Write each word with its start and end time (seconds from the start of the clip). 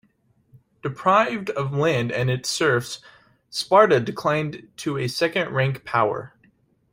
Deprived 0.81 1.51
of 1.51 1.73
land 1.73 2.11
and 2.11 2.31
its 2.31 2.49
serfs, 2.49 3.01
Sparta 3.51 3.99
declined 3.99 4.67
to 4.77 4.97
a 4.97 5.07
second-rank 5.07 5.85
power. 5.85 6.33